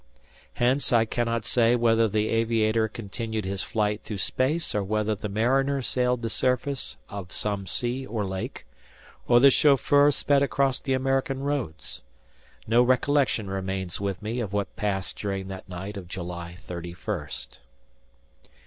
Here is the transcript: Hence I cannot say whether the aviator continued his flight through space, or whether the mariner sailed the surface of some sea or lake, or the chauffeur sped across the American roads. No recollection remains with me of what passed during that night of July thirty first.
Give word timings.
Hence 0.53 0.91
I 0.91 1.05
cannot 1.05 1.45
say 1.45 1.75
whether 1.75 2.07
the 2.07 2.27
aviator 2.29 2.87
continued 2.87 3.45
his 3.45 3.61
flight 3.61 4.01
through 4.01 4.17
space, 4.17 4.73
or 4.73 4.83
whether 4.83 5.13
the 5.13 5.29
mariner 5.29 5.83
sailed 5.83 6.23
the 6.23 6.27
surface 6.31 6.97
of 7.07 7.31
some 7.31 7.67
sea 7.67 8.07
or 8.07 8.25
lake, 8.25 8.65
or 9.27 9.39
the 9.39 9.51
chauffeur 9.51 10.09
sped 10.09 10.41
across 10.41 10.79
the 10.79 10.93
American 10.93 11.41
roads. 11.43 12.01
No 12.65 12.81
recollection 12.81 13.47
remains 13.47 14.01
with 14.01 14.23
me 14.23 14.39
of 14.39 14.53
what 14.53 14.75
passed 14.75 15.19
during 15.19 15.49
that 15.49 15.69
night 15.69 15.97
of 15.97 16.07
July 16.07 16.55
thirty 16.55 16.93
first. 16.93 17.59